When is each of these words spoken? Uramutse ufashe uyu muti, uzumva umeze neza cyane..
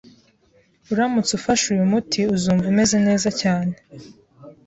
Uramutse 0.91 1.31
ufashe 1.39 1.65
uyu 1.73 1.85
muti, 1.91 2.21
uzumva 2.35 2.65
umeze 2.71 2.97
neza 3.07 3.29
cyane.. 3.41 3.73